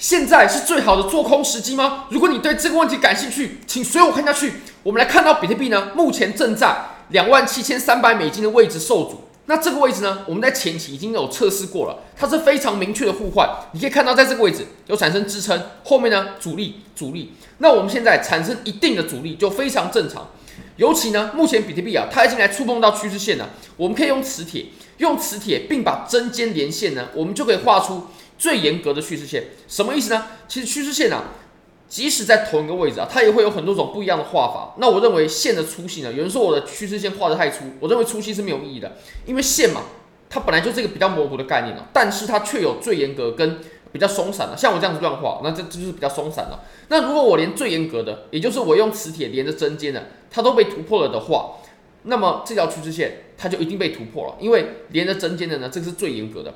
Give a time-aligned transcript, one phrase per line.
[0.00, 2.06] 现在是最好的做空时机吗？
[2.08, 4.54] 如果你对这个问题感兴趣，请随我看下去。
[4.82, 6.74] 我们来看到比特币呢，目前正在
[7.10, 9.24] 两万七千三百美金的位置受阻。
[9.44, 13.46] 那这个位置呢，我们在前期已经有测试过了，它是非常明确的互换。
[13.72, 17.34] 你可以看到，在这个位置有产生支撑，后面呢阻力阻力。
[17.58, 20.30] 那我们现在产生一定的阻力就非常正常。
[20.76, 23.50] 尤其呢，目前比特币啊，它已经来触碰到趋势线了。
[23.76, 24.64] 我们可以用磁铁，
[24.96, 28.06] 用磁铁，并把针尖连线呢，我们就可以画出。
[28.40, 30.26] 最严格的趋势线什么意思呢？
[30.48, 31.24] 其实趋势线啊，
[31.90, 34.74] 即使在同一个位置啊，它也会有很多种不一样的画法。
[34.78, 39.82] 那我认为线的粗细呢，有人说我的趋势线画得太粗，我认为粗细是没有意义的，因为线嘛，
[40.30, 43.58] 它本来就是一个比较模糊的概念了，但是它却有最严格跟
[43.92, 44.56] 比较松散的。
[44.56, 46.64] 像我这样子乱画，那这这就是比较松散了。
[46.88, 51.58] 那如果我连最严格的，也就是我用磁铁连着针尖的，它都被突破了的话，
[52.04, 56.54] 那么这条趋势线它就一定被突破了，因为连着针尖的呢，这个是最严格的。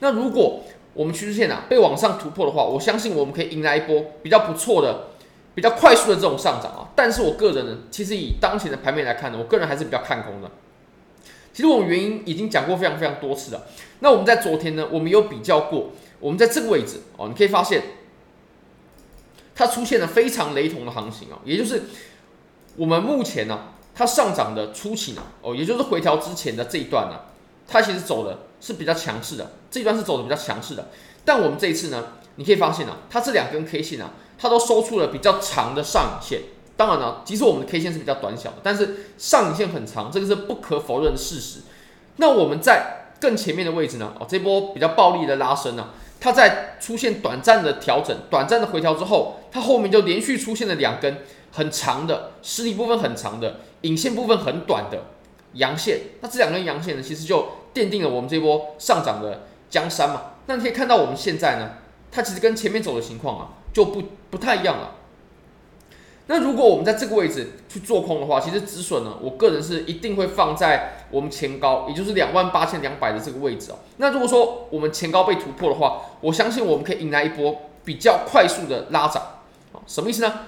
[0.00, 0.64] 那如果
[0.94, 5.08] 我们趋势线啊被往上突破的话，我相信我们可以迎来一波比较不错的、
[5.54, 6.90] 比较快速的这种上涨啊。
[6.94, 10.50] 但是我个人呢，其实以当前的盘面来看呢，我个人还是比较看空的。
[11.52, 13.66] 其实我们原因已经讲过非常非常多次了。
[14.00, 17.82] 那我们在昨天呢，我们有比较过，我们在这个位置哦，你可以发现
[19.54, 21.82] 它出现了非常雷同的行情啊，也就是
[22.76, 27.20] 我们目前呢，它上涨的初期呢，哦，也就是回调之前的这一段呢，
[27.68, 29.50] 它其实走的是比较强势的。
[29.70, 30.88] 这一段是走的比较强势的，
[31.24, 36.40] 但我们这一次呢，你可以发现啊，它这两根 K 线啊，它都收出了比较长的上影线。
[36.76, 41.60] 当然了，即使我们的 K 线是比较短小的，但是上影线很长，这个是不可否认的事实。
[42.16, 51.18] 那我们在更前面的位置呢，哦，这波比较暴力的拉升呢，它在出现短暂的调整、短暂的回调之后，它后面就连续出现了两根
[51.52, 55.04] 很长的实体部分很长的影线部分很短的
[55.54, 56.00] 阳线。
[56.20, 59.42] 那这两根阳线呢，其实就奠定了我们这波上涨的。
[59.72, 61.70] 江山嘛，那你可以看到我们现在呢，
[62.10, 64.96] 它其实跟前面走的情况啊就不不太一样了。
[66.26, 73.76] 那如果我们在这个位置去做空的话，其实止损呢，我个人是一定会放在我们前高，也就是两万八千两百的这个位置哦。
[73.96, 79.22] 那如果说我们前高被突破的话，我相信我们可以迎来一波比较快速的拉涨。
[79.86, 80.40] 什么意思呢？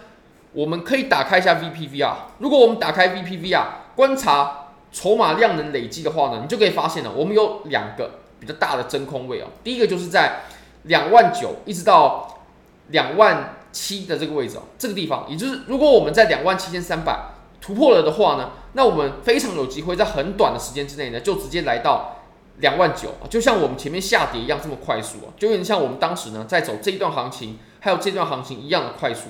[0.53, 4.64] 我们可以打开一下 VPV 啊，如果我们打开 VPV 啊，观察
[4.95, 8.21] 筹码量能累积的话呢，你就可以发现了，我们有两个。
[8.41, 10.43] 比较大的真空位啊，第一个就是在
[10.83, 12.43] 两万九一直到
[12.89, 17.19] 两万七的这个位置啊，这个地方，也就是如果我们在两万七千三百
[17.63, 22.17] 突破了的话呢，那我们非常有机会在很短的时间之内呢，就直接来到
[22.59, 29.29] 两万九，就像我们前面下跌一样这么快速啊，就有点像我们当时呢在走这一段行情，还有这段行情一样的快速。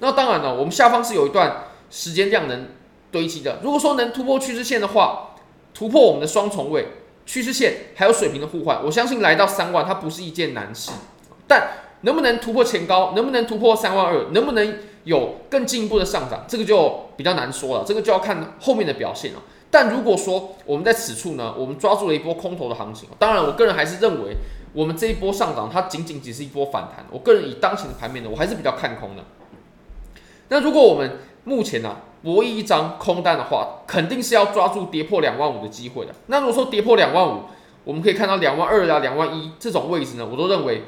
[0.00, 2.70] 那当然了，我们下方是有一段时间量能
[3.16, 5.34] 堆积的，如果说能突破趋势线的话，
[5.72, 6.88] 突破我们的双重位。
[7.24, 10.92] 趋势线还有水平的互换，我相信来到三万它不是一件难事，
[11.48, 11.70] 但
[12.02, 19.42] 能不能突破前高，能不能突破三万二，能不能有更进一步的上涨，这个就比较难说了，这个就要看后面的表现了。
[19.72, 24.36] 但如果说我们在此处呢，我们抓住了一波空头的行情，当然我个人还是认为
[24.72, 29.24] 我们这一波上涨它仅仅只是一波反弹，我个人以当前的盘面呢，我还是比较看空的。
[30.48, 36.12] 那如果我们目前呢、博弈一张空单的话，肯定是要抓住跌破两万五的机会的。
[36.26, 37.42] 那如果说跌破两万五，
[37.84, 40.82] 我们可以看到两万二啊、两万一这种位置呢，我都认为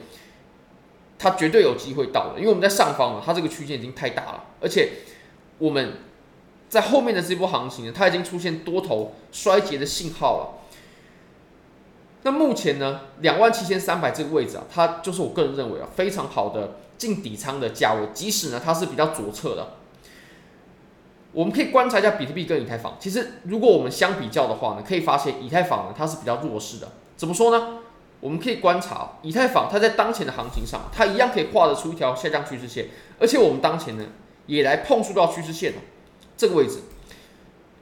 [1.16, 4.94] 它绝对有机会到的，因为我们在上方啊，它这个区间已经太大了，而且
[5.58, 5.98] 我们
[6.68, 10.58] 在后面的这波行情呢，它已经出现多头衰竭的信号了。
[12.24, 19.74] 那目前呢，两万七千三百这个位置啊，它就是我个人认为啊，非常好的进底仓的价位，即使呢它是比较左侧的。
[21.32, 22.96] 我们可以观察一下比特币跟以太坊。
[22.98, 26.88] 其实，如果我们相比较的话呢，可以发现以太坊呢，它是比较弱势的。
[27.16, 27.78] 怎么说呢？
[28.20, 32.86] 我们可以观察以太坊，它在当前的行情上，它一样可以画得出一条下降趋势线，
[33.20, 34.04] 而且我们当前呢，
[34.46, 35.78] 也来碰触到趋势线了
[36.36, 36.80] 这个位置。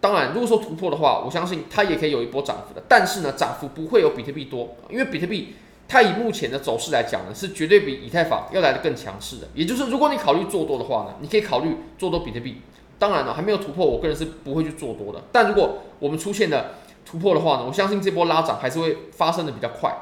[0.01, 2.83] 当然，如果说突破的话，我相信它也可以有一波涨幅的。
[2.87, 5.55] 但是呢，涨幅不会有比特币多，因为比特币
[5.89, 9.49] 它以目前的走势来讲呢，是绝对比以太坊要来的更强势的。
[9.55, 12.61] 也就是，如果你考虑做多的话呢，你可以考虑做多比特币。
[12.99, 15.23] 当然了，还没有突破，我个人是不会去做多的。
[15.31, 19.95] 但如果我们出现了突破的话呢，我相信这波拉涨还是会发生的比较快。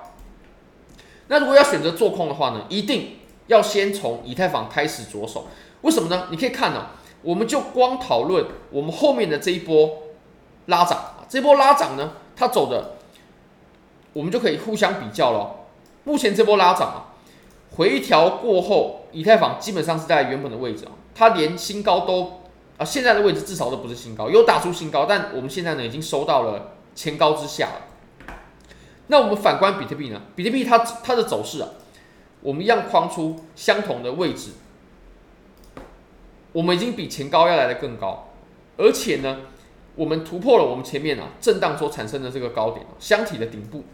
[1.26, 3.16] 那如果要选择做空的话呢，一定
[3.48, 5.48] 要先从以太坊开始着手。
[5.80, 6.28] 为什么呢？
[6.30, 6.90] 你可以看呢、啊，
[7.22, 9.90] 我们就光讨论我们后面的这一波
[10.66, 12.92] 拉涨，这波拉涨呢，它走的，
[14.12, 15.66] 我们就可以互相比较了。
[16.04, 17.12] 目前这波拉涨啊，
[17.76, 22.43] 回调过后，以太坊基本上是在原本的位置啊，它连新高都。
[22.76, 28.26] 啊，现在的位置至少都不是新高，有打出新高，但我们现在呢已经收到了前高之下了。
[29.06, 30.22] 那我们反观比特币呢？
[30.34, 31.68] 比特币它它的走势啊，
[32.40, 34.52] 我们一样框出相同的位置，
[36.52, 38.30] 我们已经比前高要来的更高，
[38.76, 39.40] 而且呢，
[39.94, 43.84] 我们突破了我们前面啊震荡所产生的这个高点，箱体的顶部。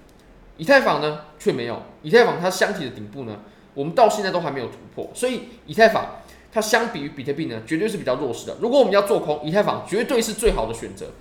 [0.56, 3.40] 以太坊呢却没有，以太坊它箱体的顶部呢，
[3.74, 6.06] 我们到现在都还没有突破，所以以太坊
[6.52, 8.56] 它相比于比特币呢，绝对是比较弱势的。
[8.60, 11.12] 如果我们要做空，以太坊绝对是最好的选择。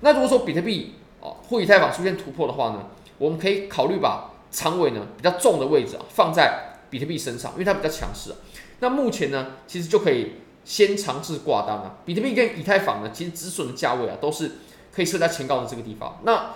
[0.00, 8.36] 那如果说比特币啊或以太坊出现突破的话呢，我们可以考虑把仓位呢比较重的位置啊放在比特币身上，因为它比较强势啊。
[8.80, 10.32] 那目前呢，其实就可以
[10.64, 11.98] 先尝试挂单了。
[12.04, 14.52] 比特币跟以太坊呢，其实止损的价位啊都是
[14.92, 16.20] 可以设在前高的这个地方。
[16.24, 16.50] 那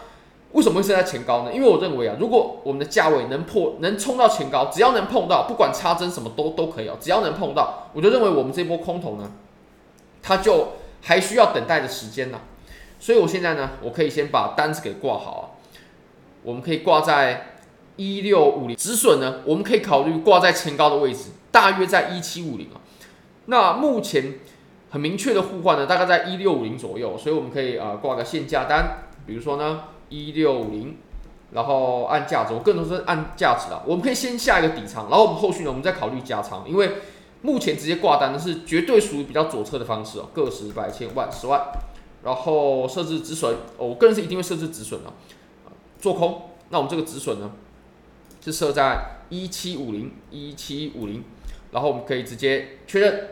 [0.52, 1.52] 为什么会设在前高呢？
[1.52, 9.30] 因为我认为啊，如果我们的价位能破，能冲到前高，只要能碰到，不管插针什么都都可以哦，只要能碰到，我就认为我们这波空头呢，
[10.22, 10.68] 它就
[11.02, 12.40] 还需要等待的时间呢。
[12.98, 15.44] 所以我现在呢，我可以先把单子给挂好啊。
[16.42, 17.58] 我们可以挂在
[17.96, 22.80] 一六五零，止损呢，我们可以考虑挂在前高的位置，大约在一七五零啊。
[23.44, 24.38] 那目前
[24.88, 29.82] 很明确的互换呢，大概在一六五零左右，所以我们可以啊挂个限价单，比如说呢。
[30.08, 30.96] 一六五零，
[31.52, 33.82] 然后按价值，我更多是按价值啊。
[33.86, 36.64] 我们可以先下一个底仓，然后我们后续呢，我们再考虑加仓。
[36.68, 36.98] 因为
[37.42, 41.68] 目前直接挂单呢是绝对属于比较左侧的方式哦，个十百千万十万，
[42.24, 45.12] 然后设置止损，我个人是一定会设置止损的。
[46.00, 47.52] 做空，那我们这个止损呢
[48.40, 51.24] 是设在一七五零一七五零，
[51.72, 53.28] 然后我们可以直接确认。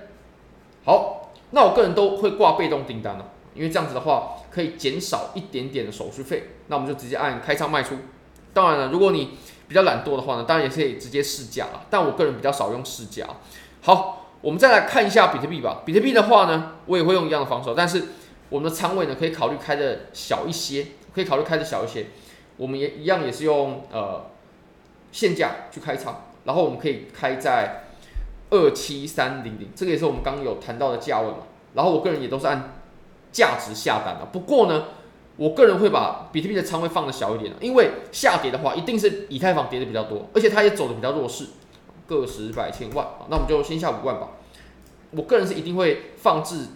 [0.85, 3.33] 好，那我个人都会挂被动订单了。
[3.57, 7.97] 因为这样子的话，可以减少一点点的手续费，那我们就直接按开仓卖出。
[8.53, 9.31] 当然了，如果你
[9.69, 11.87] 比较懒惰的话呢，当然也可以直接试价了。
[11.91, 13.27] 但我个人比较少用试价。
[13.83, 15.83] 好，我们再来看一下比特币吧。
[15.85, 18.05] 比特币的话呢，我也会用一样的防守，但是
[18.49, 22.07] 我们的仓位呢，可以考虑开的小一些，可以考虑开的小一些。
[22.57, 24.31] 我们也一样也是用呃
[25.13, 27.85] 限价去开仓，然后我们可以开在
[28.51, 31.39] 二七三零零，这个也是我们刚刚有谈到的价位嘛。
[31.75, 32.73] 然后我个人也都是按。
[33.33, 34.87] 价值下单了，不过呢，
[35.37, 41.47] 我个人会把比特币的仓位放的小一点，因为下跌的话，一定是以太坊跌的比较多，而且它也走的比较弱势，
[42.07, 44.29] 个十百千万，那我们就先下五万吧。
[45.11, 46.67] 我个人是一定会放置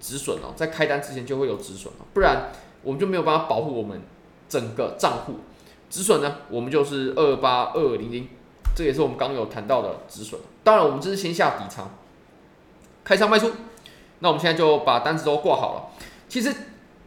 [0.00, 2.50] 止损哦，在开单之前就会有止损，不然
[2.82, 4.00] 我们就没有办法保护我们
[4.48, 5.34] 整个账户。
[5.90, 8.28] 止损呢，我们就是二八二零零，
[8.74, 10.40] 这也是我们刚刚有谈到的止损。
[10.62, 11.90] 当然，我们这是先下底仓，
[13.04, 13.50] 开仓卖出。
[14.20, 16.04] 那我们现在就把单子都挂好了。
[16.28, 16.54] 其实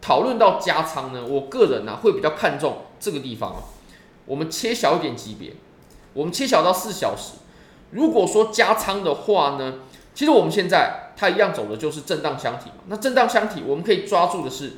[0.01, 3.63] 讨论到加仓呢，我个人呢、会比较看重这个地方啊。
[4.25, 5.53] 我们切小一点级别，
[6.13, 7.33] 我们切小到四小时。
[7.91, 9.79] 如果说加仓的话呢，
[10.15, 12.83] 其实我们现在它一样走的就是震荡箱体嘛。
[12.87, 14.73] 那震荡箱体我们可以抓住的是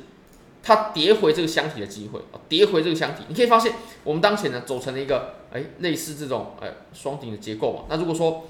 [0.62, 3.22] 它跌回这个箱体的机会啊，跌回这个箱体。
[3.28, 7.84] 你可以发现我们当前呢走成了一个哎类似这种哎双顶的结构嘛。
[7.88, 8.44] 那如果说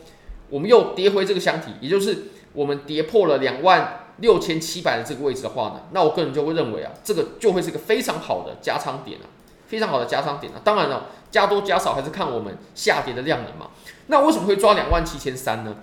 [0.49, 9.27] 我们又跌回这个箱体，也就是我们跌破了两万六千七百的这个位置的话呢，那我个人就会认为啊，这个就会是一个非常好的加仓点啊，
[9.67, 10.61] 非常好的加仓点啊。
[10.63, 13.71] 当然了，加多加少还是看我们下跌的量能嘛。
[14.07, 15.75] 那为什么会抓两万七千三呢？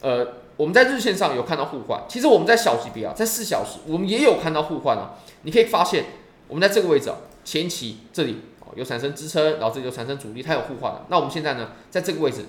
[0.00, 5.16] 呃，我们在日线上有看到互换，其实我们在小级别啊，在四小时我们也有看到互换啊。
[5.42, 6.04] 你可以发现，
[6.46, 8.42] 我们在这个位置啊，前期这里
[8.76, 11.04] 有产生支撑，然后这里有产生阻力，它有互换的。
[11.08, 12.44] 那我们现在呢，在这个位置。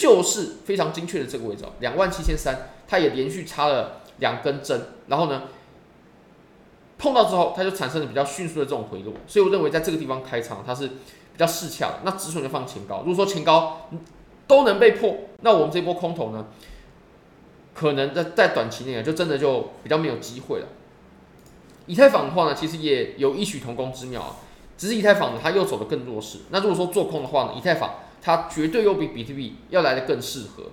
[0.00, 5.42] 就是非常精确的这个位置哦，两万七千三，它也连续插了两根针，然后呢，
[6.96, 12.00] 碰到之后，它就产生了比较迅速的这种回落，所以我认为在这个地方开仓它是比较适恰的。
[12.02, 13.90] 那止损就放前高，如果说前高
[14.46, 16.46] 都能被破，那我们这波空头呢，
[17.74, 20.66] 可能在在短期内啊就真的就比较没有机会了。
[21.84, 24.36] 以太坊的话呢，其实也有异曲同工之妙啊，
[24.78, 26.38] 只是以太坊呢，它又走得更弱势。
[26.48, 27.96] 那如果说做空的话呢，以太坊。
[28.22, 30.64] 它绝对又比比特币要来的更适合。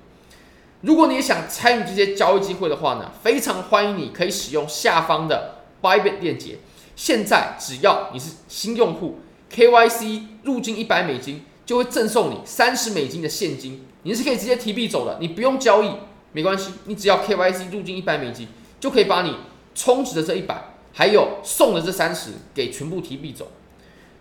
[0.82, 6.60] 如果你也想参与这些交易机会的话呢，非常欢迎你可以使用下方的 Bybit 链接。
[6.96, 9.20] 现在只要你是新用户
[9.52, 15.92] ，KYC 入金一百美金，就会赠送你三十美金的现金，你是可以直接提币走的，你不用交易，
[16.34, 18.48] 没关系，你只要 KYC 入金一百美金，
[18.80, 19.36] 就可以把你
[19.74, 23.52] 充值的这一百，还有送的这三十给全部提币走。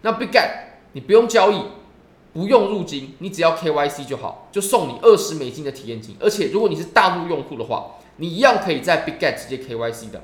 [0.03, 0.51] 那 Bitget
[0.93, 1.63] 你不用交易。
[2.37, 6.15] 不用入金，你只要 KYC 就好，就送你二十美金的体验金。
[6.21, 10.23] 而且如果你是大陆用户的话，你一样可以在 BigGet 直接 KYC 的。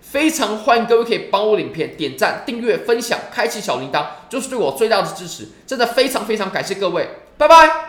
[0.00, 5.48] 非常欢迎各位可以帮我影片点赞、订阅、分享、开启小铃铛，就是对我最大的支持。
[5.66, 7.87] 真的非常非常感谢各位，拜拜。